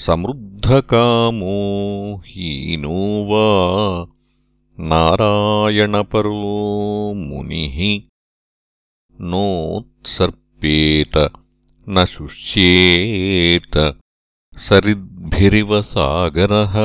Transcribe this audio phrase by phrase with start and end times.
[0.00, 1.54] समृद्धकामो
[2.26, 3.40] हीनो वा
[4.90, 6.36] नारायणपरो
[7.16, 7.74] मुनिः
[9.32, 11.18] नोत्सर्पेत
[11.88, 13.76] न शुष्येत
[14.68, 16.78] सरिद्भिरिव सागरः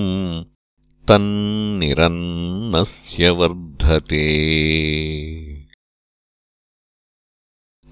[1.09, 4.27] तन्निरन्नस्य वर्धते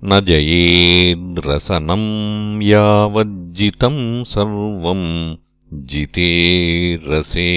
[0.03, 5.35] न जयेद्रसनम् यावज्जितम् सर्वम्
[5.73, 7.51] जिते रसे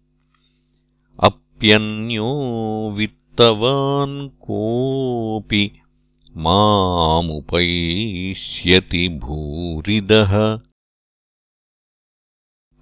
[1.23, 5.81] अप्यन्यो वित् तवान् कोऽपि
[6.37, 10.61] मामुपैष्यति भूरिदः।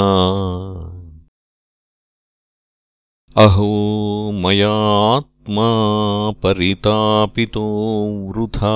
[3.37, 4.31] अहो
[5.51, 8.75] मयात्मा परितापितो वृथा।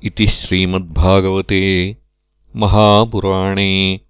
[0.04, 1.96] इति श्रीमद्भागवते
[2.56, 4.00] महापुराणे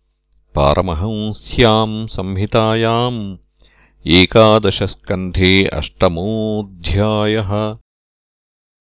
[0.54, 3.36] पारमहंस्याम् संहितायाम्
[4.06, 7.76] एकादशस्कन्धे अष्टमोऽध्यायः